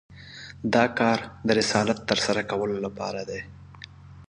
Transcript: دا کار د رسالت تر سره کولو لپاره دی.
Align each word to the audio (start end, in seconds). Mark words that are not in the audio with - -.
دا 0.73 0.85
کار 0.99 1.19
د 1.47 1.49
رسالت 1.59 1.97
تر 2.09 2.17
سره 2.25 2.41
کولو 2.51 2.77
لپاره 2.85 3.21
دی. 3.29 3.41